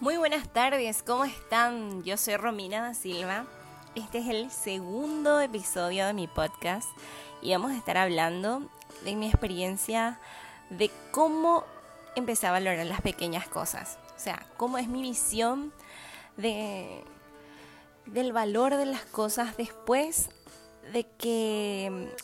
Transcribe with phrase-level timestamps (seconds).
[0.00, 2.04] Muy buenas tardes, ¿cómo están?
[2.04, 3.46] Yo soy Romina da Silva.
[3.96, 6.88] Este es el segundo episodio de mi podcast
[7.42, 8.62] y vamos a estar hablando
[9.04, 10.20] de mi experiencia
[10.70, 11.64] de cómo
[12.14, 13.98] empecé a valorar las pequeñas cosas.
[14.16, 15.72] O sea, cómo es mi visión
[16.36, 17.02] de,
[18.06, 20.30] del valor de las cosas después
[20.92, 22.14] de que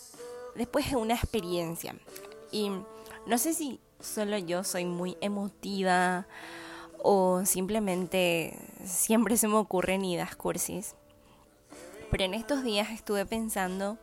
[0.54, 1.96] después de una experiencia.
[2.52, 2.70] Y
[3.26, 6.24] no sé si solo yo soy muy emotiva
[7.06, 10.94] o simplemente siempre se me ocurren ideas cursis.
[12.10, 13.98] Pero en estos días estuve pensando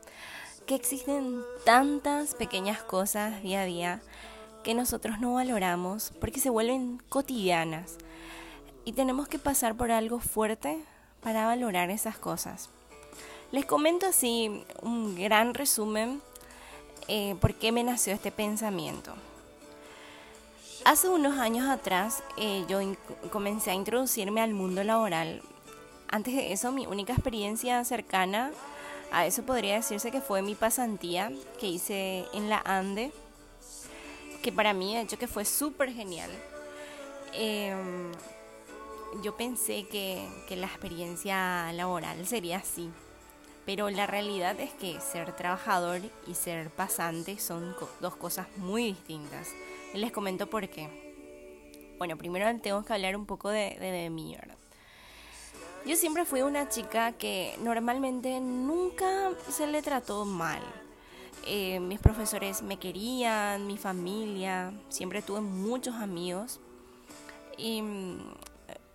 [0.66, 4.00] que existen tantas pequeñas cosas día a día
[4.62, 7.96] que nosotros no valoramos porque se vuelven cotidianas
[8.84, 10.78] y tenemos que pasar por algo fuerte
[11.20, 12.70] para valorar esas cosas.
[13.50, 16.22] Les comento así un gran resumen
[17.08, 19.12] eh, por qué me nació este pensamiento.
[20.84, 22.80] Hace unos años atrás eh, yo
[23.30, 25.40] comencé a introducirme al mundo laboral.
[26.08, 28.50] Antes de eso, mi única experiencia cercana
[29.12, 33.12] a eso podría decirse que fue mi pasantía que hice en la ANDE,
[34.42, 36.30] que para mí de hecho que fue súper genial.
[37.32, 38.10] Em,
[39.22, 42.90] yo pensé que, que la experiencia laboral sería así,
[43.64, 49.48] pero la realidad es que ser trabajador y ser pasante son dos cosas muy distintas.
[49.94, 50.88] Les comento por qué.
[51.98, 54.56] Bueno, primero tengo que hablar un poco de, de, mí, ¿verdad?
[55.84, 60.62] Yo siempre fui una chica que normalmente nunca se le trató mal.
[61.46, 66.58] Eh, mis profesores me querían, mi familia, siempre tuve muchos amigos.
[67.58, 68.18] Y mm,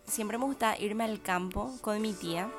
[0.06, 2.50] siempre me gustaba irme al campo con mi tía.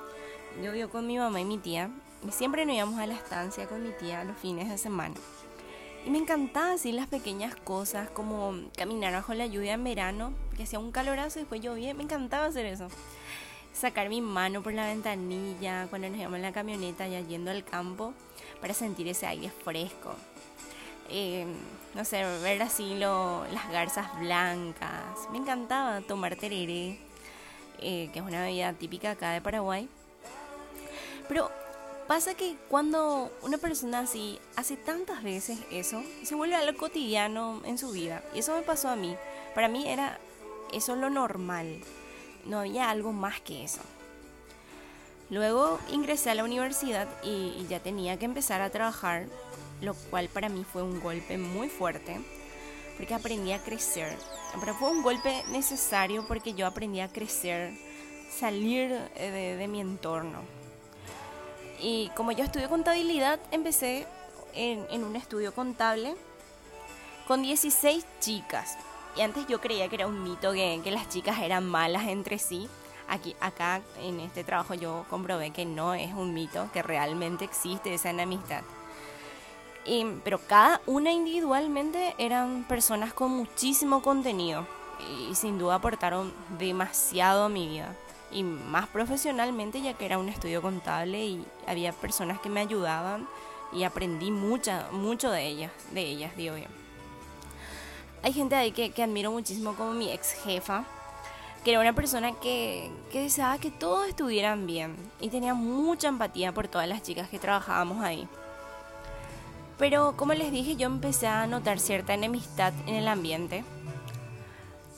[0.62, 1.91] Yo vivo con mi mamá y mi tía.
[2.27, 5.14] Y siempre nos íbamos a la estancia con mi tía los fines de semana.
[6.09, 10.78] Me encantaba así las pequeñas cosas, como caminar bajo la lluvia en verano, que hacía
[10.78, 12.89] un calorazo y después llovía, me encantaba hacer eso.
[13.75, 17.62] Sacar mi mano por la ventanilla cuando nos íbamos en la camioneta ya yendo al
[17.62, 18.15] campo
[18.59, 20.15] para sentir ese aire fresco.
[21.10, 21.47] Eh,
[21.94, 25.28] no sé, ver así lo, las garzas blancas.
[25.31, 26.99] Me encantaba tomar tereré,
[27.81, 29.87] eh, que es una bebida típica acá de Paraguay.
[31.28, 31.50] Pero
[32.08, 37.76] Pasa que cuando una persona así hace tantas veces eso, se vuelve algo cotidiano en
[37.76, 38.24] su vida.
[38.34, 39.14] Y eso me pasó a mí.
[39.54, 40.19] Para mí era
[40.72, 41.82] eso lo normal.
[42.46, 43.82] No había algo más que eso.
[45.28, 49.26] Luego ingresé a la universidad y, ya tenía que empezar a trabajar,
[49.82, 52.22] lo cual para mí fue un golpe muy fuerte,
[52.96, 54.16] porque aprendí a crecer.
[54.58, 57.75] Pero fue un golpe necesario porque yo aprendí a crecer,
[58.30, 60.58] salir de, de mi entorno
[61.81, 64.06] y como yo estudio contabilidad, empecé
[64.55, 66.15] en, un estudio contable
[67.27, 68.77] con 16 chicas.
[69.16, 72.69] Y antes yo creía que era un mito que, las chicas eran malas entre sí.
[73.09, 77.94] Aquí, acá en este trabajo yo comprobé que no es un mito, que realmente existe
[77.94, 78.62] esa enemistad.
[79.87, 84.67] Y, pero cada una individualmente eran personas con muchísimo contenido
[85.31, 87.94] y sin duda aportaron demasiado a mi vida
[88.31, 93.27] y más profesionalmente ya que era un estudio contable y había personas que me ayudaban
[93.72, 96.69] y aprendí mucha, mucho de ellas, de ellas, digo bien.
[98.22, 100.84] Hay gente ahí que, que admiro muchísimo como mi ex jefa,
[101.65, 106.53] que era una persona que, que deseaba que todos estuvieran bien y tenía mucha empatía
[106.53, 108.28] por todas las chicas que trabajábamos ahí.
[109.78, 113.65] Pero como les dije, yo empecé a notar cierta enemistad en el ambiente.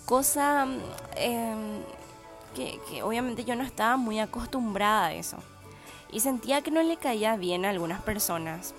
[0.06, 0.66] Cosa
[1.16, 1.82] eh,
[2.88, 5.38] que, obviamente yo no estaba muy acostumbrada a eso.
[6.12, 8.74] Y sentía que no le caía bien a algunas personas.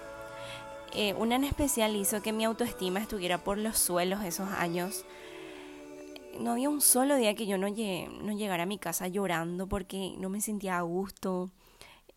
[0.93, 5.05] Eh, una en especial hizo que mi autoestima estuviera por los suelos esos años.
[6.39, 10.29] No había un solo día que yo no, llegara a mi casa llorando porque no
[10.29, 11.49] me sentía a gusto.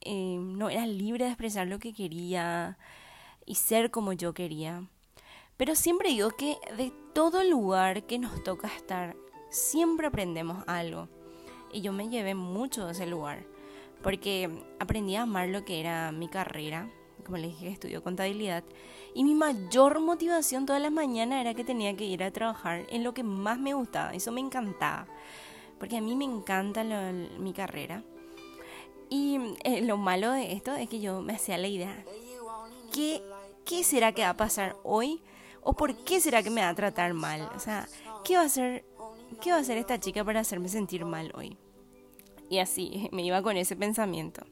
[0.01, 2.77] Eh, no era libre de expresar lo que quería
[3.47, 4.85] y ser como yo quería.
[5.57, 9.15] Pero siempre digo que de todo lugar que nos toca estar,
[9.51, 11.09] siempre aprendemos algo.
[11.75, 13.45] Y yo me llevé mucho de ese lugar,
[14.01, 14.49] porque
[14.79, 16.89] aprendí a amar lo que era mi carrera,
[17.25, 18.63] como les dije, estudio contabilidad,
[19.13, 23.03] y mi mayor motivación todas las mañanas era que tenía que ir a trabajar en
[23.03, 25.09] lo que más me gustaba, eso me encantaba,
[25.81, 28.05] porque a mí me encanta mi carrera.
[29.11, 32.05] Y eh, lo malo de esto es que yo me hacía la idea,
[32.93, 33.21] ¿qué,
[33.65, 35.21] ¿qué será que va a pasar hoy?
[35.61, 37.51] ¿O por qué será que me va a tratar mal?
[37.57, 37.89] O sea,
[38.23, 38.85] ¿qué va a hacer,
[39.41, 41.59] qué va a hacer esta chica para hacerme sentir mal hoy?
[42.49, 44.45] Y así, me iba con ese pensamiento.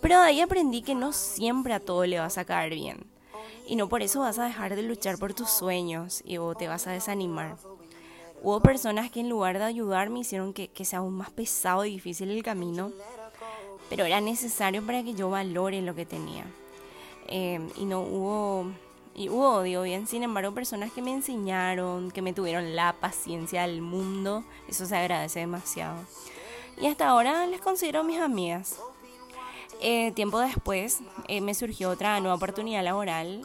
[0.00, 3.04] Pero de ahí aprendí que no siempre a todo le vas a caer bien.
[3.66, 6.68] Y no por eso vas a dejar de luchar por tus sueños y o te
[6.68, 7.56] vas a desanimar.
[8.42, 11.90] Hubo personas que en lugar de ayudarme hicieron que, que sea aún más pesado y
[11.90, 12.90] difícil el camino,
[13.90, 16.46] pero era necesario para que yo valore lo que tenía.
[17.28, 18.66] Eh, y no hubo,
[19.14, 23.62] y hubo odio, bien, sin embargo, personas que me enseñaron, que me tuvieron la paciencia
[23.62, 25.96] del mundo, eso se agradece demasiado.
[26.78, 28.78] Y hasta ahora les considero mis amigas.
[29.80, 33.42] Eh, tiempo después eh, me surgió otra nueva oportunidad laboral.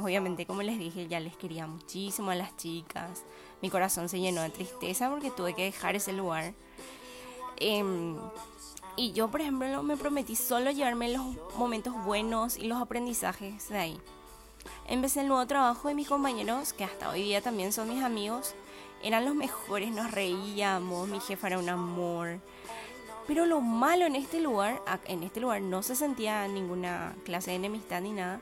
[0.00, 3.24] obviamente, como les dije, ya les quería muchísimo a las chicas
[3.60, 6.54] mi corazón se llenó de tristeza porque tuve que dejar ese lugar.
[7.56, 8.16] Em,
[8.96, 11.24] y yo, por ejemplo, me prometí solo llevarme los
[11.56, 14.00] momentos buenos y los aprendizajes de ahí.
[14.86, 18.54] Empecé el nuevo trabajo de mis compañeros, que hasta hoy día también son mis amigos.
[19.02, 22.40] Eran los mejores, nos reíamos, mi jefa era un amor.
[23.26, 27.56] Pero lo malo en este lugar, en este lugar no se sentía ninguna clase de
[27.56, 28.40] enemistad ni nada,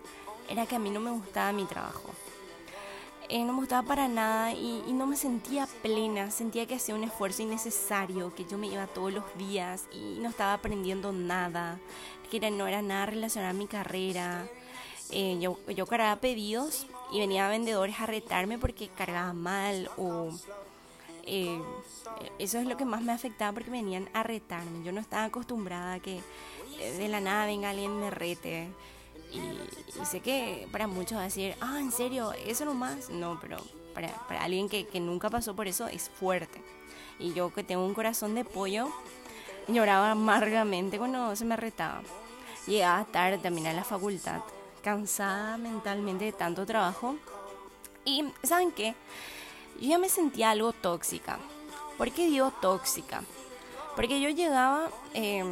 [0.48, 2.10] era que a mí no me gustaba mi trabajo.
[3.28, 7.02] Eh, no me gustaba para nada y, no me sentía plena, sentía que hacía un
[7.02, 11.80] esfuerzo innecesario, que yo me iba todos los días y no estaba aprendiendo nada,
[12.30, 14.48] que no era nada relacionado a mi carrera.
[15.10, 20.30] Eh, yo, yo cargaba pedidos y venía vendedores a retarme porque cargaba mal o
[21.26, 21.60] eh,
[22.38, 24.84] eso es lo que más me afectaba porque venían a retarme.
[24.84, 26.20] Yo no estaba acostumbrada a que
[26.98, 28.68] de la nada venga alguien me rete.
[29.32, 32.32] Y, sé que para muchos va a decir, ah, ¿en serio?
[32.46, 33.10] ¿Eso nomás?
[33.10, 33.58] No, pero
[33.92, 36.62] para, alguien que, que, nunca pasó por eso es fuerte.
[37.18, 38.88] Y yo que tengo un corazón de pollo,
[39.68, 42.02] lloraba amargamente cuando se me retaba.
[42.66, 44.42] Llegaba tarde también a la facultad,
[44.86, 47.16] cansada mentalmente de tanto trabajo.
[48.04, 48.94] Y, ¿saben qué?
[49.80, 51.40] Yo ya me sentía algo tóxica.
[51.98, 53.22] ¿Por qué digo tóxica?
[53.96, 54.88] Porque yo llegaba...
[55.12, 55.44] Eh,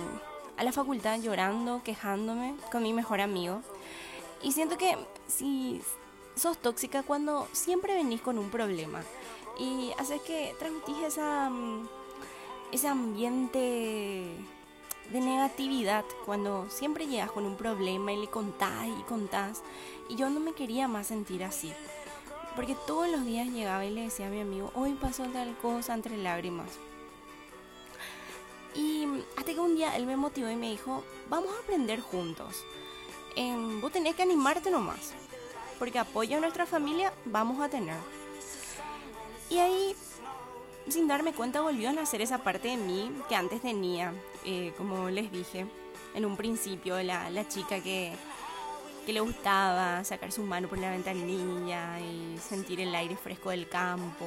[0.56, 3.60] a la facultad llorando, quejándome con mi mejor amigo.
[4.42, 4.96] Y siento que
[5.26, 5.80] si
[6.36, 9.02] sos tóxica cuando siempre venís con un problema
[9.58, 11.88] y haces que transmitís esa, mm,
[12.72, 14.30] ese ambiente
[15.10, 19.62] de negatividad cuando siempre llegas con un problema y le contás y contás.
[20.08, 21.72] Y yo no me quería más sentir así.
[22.56, 25.94] Porque todos los días llegaba y le decía a mi amigo, hoy pasó tal cosa
[25.94, 26.68] entre lágrimas.
[28.74, 29.06] Y
[29.36, 32.64] hasta que un día él me motivó y me dijo, vamos a aprender juntos.
[33.36, 35.12] Em, vos tenés que animarte nomás,
[35.78, 37.98] porque apoyo a nuestra familia vamos a tener.
[39.50, 39.96] Y ahí,
[40.88, 44.12] sin darme cuenta, volvió a nacer esa parte de mí que antes tenía,
[44.44, 45.66] eh, como les dije
[46.14, 48.12] en un principio, la, la chica que,
[49.04, 53.68] que le gustaba sacar su mano por la ventanilla y sentir el aire fresco del
[53.68, 54.24] campo.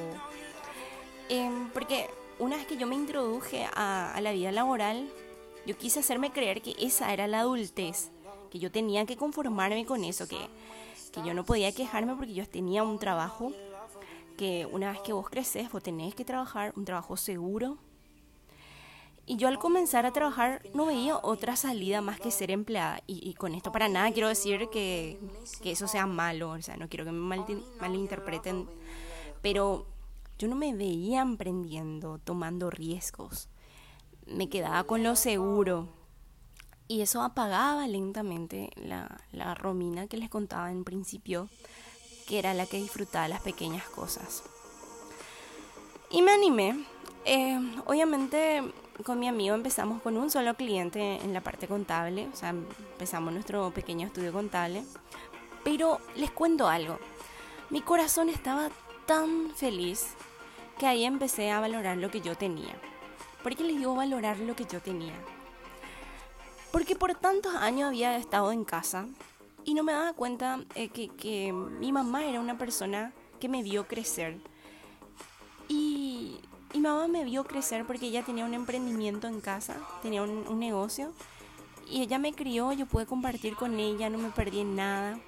[1.28, 2.08] Em, porque
[2.38, 5.08] una vez que yo me introduje a, la vida laboral,
[5.66, 8.10] yo quise hacerme creer que esa era la adultez,
[8.50, 10.38] que yo tenía que conformarme con eso, que,
[11.12, 13.52] que yo no podía quejarme porque yo tenía un trabajo,
[14.38, 17.76] que una vez que vos creces, vos tenés que trabajar un trabajo seguro.
[19.26, 23.02] Y yo al comenzar a trabajar no veía otra salida más que ser empleada.
[23.06, 25.18] Y, con esto para nada quiero decir que,
[25.60, 27.36] que, eso sea malo, o sea, no quiero que me
[27.80, 28.66] malinterpreten,
[29.42, 29.86] pero
[30.38, 33.50] yo no me veía emprendiendo, tomando riesgos.
[34.26, 35.88] Me quedaba con lo seguro.
[36.86, 41.50] Y eso apagaba lentamente la, la Romina que les contaba en principio,
[42.28, 44.42] que era la que disfrutaba las pequeñas cosas.
[46.10, 46.84] Y me animé.
[47.24, 48.62] Eh, obviamente
[49.04, 53.32] con mi amigo empezamos con un solo cliente en la parte contable, o sea, empezamos
[53.32, 54.84] nuestro pequeño estudio contable.
[55.64, 56.98] Pero les cuento algo,
[57.70, 58.70] mi corazón estaba
[59.06, 60.08] tan feliz
[60.78, 62.74] que ahí empecé a valorar lo que yo tenía.
[63.42, 65.14] ¿Por qué les digo valorar lo que yo tenía?
[66.72, 69.06] Porque por tantos años había estado en casa
[69.68, 73.86] y no me daba cuenta eh, que, mi mamá era una persona que me vio
[73.86, 74.38] crecer.
[75.68, 76.38] Y
[76.72, 81.12] mi mamá me vio crecer porque ella tenía un emprendimiento en casa, tenía un, negocio.
[81.86, 85.20] Y ella me crió, yo pude compartir con ella, no me perdí en nada.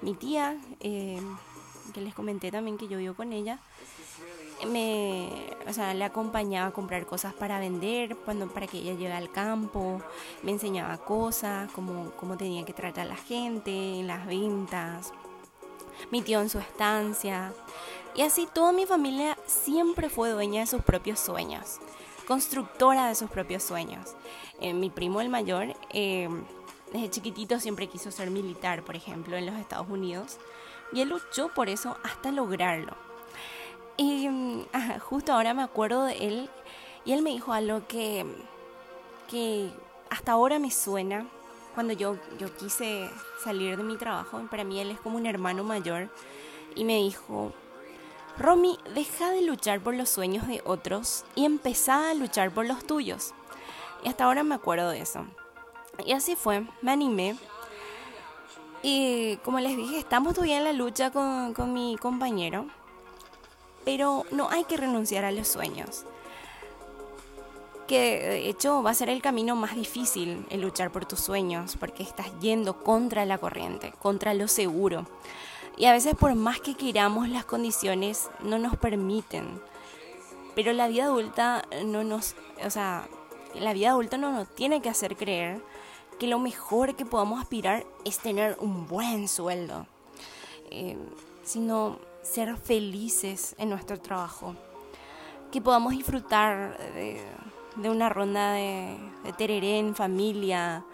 [0.00, 1.20] Mi tía, eh,
[1.92, 3.58] que les comenté también que yo vivo con ella,
[4.64, 5.28] me,
[5.68, 9.30] o sea, le acompañaba a comprar cosas para vender, cuando, para que ella llegue al
[9.30, 10.00] campo,
[10.42, 15.12] me enseñaba cosas, como cómo tenía que tratar a la gente, las ventas,
[16.10, 17.52] mi tío en su estancia.
[18.14, 21.78] Y así toda mi familia siempre fue dueña de sus propios sueños,
[22.26, 24.14] constructora de sus propios sueños.
[24.60, 26.28] Eh, mi primo el mayor, eh,
[26.92, 30.38] desde chiquitito siempre quiso ser militar, por ejemplo, en los Estados Unidos,
[30.92, 33.05] y él luchó por eso hasta lograrlo.
[33.96, 34.28] Y
[35.00, 36.50] justo ahora me acuerdo de él
[37.04, 38.26] y él me dijo algo que,
[39.28, 39.70] que
[40.10, 41.26] hasta ahora me suena
[41.74, 43.08] cuando yo, yo quise
[43.42, 44.40] salir de mi trabajo.
[44.50, 46.10] Para mí él es como un hermano mayor
[46.74, 47.52] y me dijo,
[48.38, 52.86] Romy, deja de luchar por los sueños de otros y empezá a luchar por los
[52.86, 53.32] tuyos.
[54.04, 55.26] Y hasta ahora me acuerdo de eso.
[56.04, 57.36] Y así fue, me animé.
[58.82, 62.66] Y como les dije, estamos todavía en la lucha con, con mi compañero.
[63.86, 66.04] Pero no hay que renunciar a los sueños.
[67.86, 71.78] Que de hecho va a ser el camino más difícil el luchar por tus sueños,
[71.80, 75.06] porque estás yendo contra la corriente, contra lo seguro.
[75.78, 79.62] Y a veces por más que queramos las condiciones no nos permiten.
[80.54, 83.08] Pero la vida adulta no nos, o sea,
[83.54, 85.62] la vida adulta no nos tiene que hacer creer
[86.18, 89.86] que lo mejor que podamos aspirar es tener un buen sueldo,
[90.70, 90.96] eh,
[91.44, 94.54] sino ser felices en nuestro trabajo,
[95.52, 100.84] que podamos disfrutar de, una ronda de, de, tereré en familia,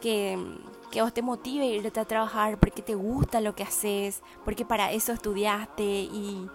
[0.00, 0.38] que,
[0.90, 4.64] que vos te motive a irte a trabajar porque te gusta lo que haces, porque
[4.64, 6.48] para eso estudiaste y,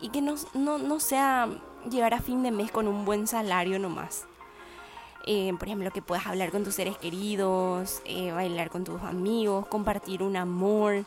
[0.00, 1.48] y que no, no, no sea
[1.90, 4.26] llegar a fin de mes con un buen salario nomás.
[5.26, 9.66] Eh, por ejemplo, que puedas hablar con tus seres queridos, eh, bailar con tus amigos,
[9.68, 11.04] compartir un amor.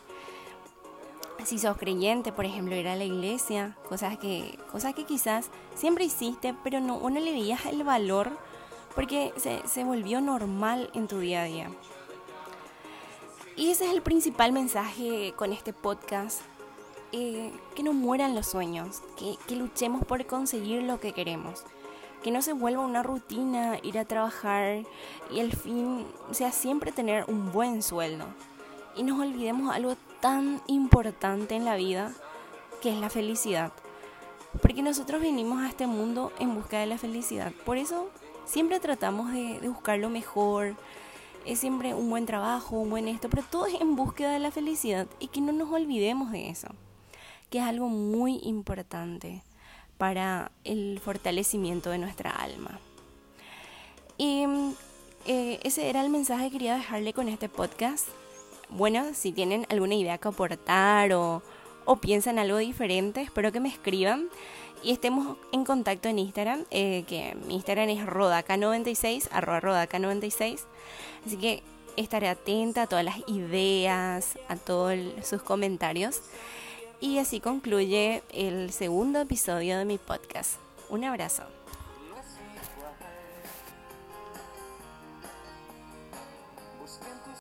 [1.44, 6.04] Si sos creyente, por ejemplo, ir a la iglesia, cosas que, cosas que quizás siempre
[6.04, 8.30] hiciste, pero no, no le veías el valor
[8.94, 11.70] porque se, se volvió normal en tu día a día.
[13.56, 16.42] Y ese es el principal mensaje con este podcast.
[17.12, 21.64] Eh, que no mueran los sueños, que, que luchemos por conseguir lo que queremos
[22.22, 24.82] que no se vuelva una rutina ir a trabajar
[25.30, 28.26] y el fin sea siempre tener un buen sueldo.
[28.96, 32.12] Y nos olvidemos algo tan importante en la vida
[32.80, 33.72] que es la felicidad.
[34.62, 37.52] Porque nosotros venimos a este mundo en busca de la felicidad.
[37.64, 38.10] Por eso
[38.46, 40.74] siempre tratamos de, buscar lo mejor.
[41.44, 44.50] Es siempre un buen trabajo, un buen esto, pero todo es en búsqueda de la
[44.50, 46.68] felicidad y que no nos olvidemos de eso,
[47.50, 49.42] que es algo muy importante
[49.96, 52.80] para el fortalecimiento de nuestra alma.
[54.18, 54.44] Y
[55.26, 58.08] eh, ese era el mensaje que quería dejarle con este podcast.
[58.70, 61.42] Bueno, si tienen alguna idea que aportar o,
[62.00, 64.28] piensan algo diferente, espero que me escriban
[64.82, 70.60] y estemos en contacto en Instagram, eh, que mi Instagram es rodaca96, arroba rodaca96.
[71.26, 71.62] Así que
[71.96, 76.20] estaré atenta a todas las ideas, a todos sus comentarios.
[77.00, 80.56] Y así concluye el segundo episodio de mi podcast.
[80.90, 81.57] Un abrazo.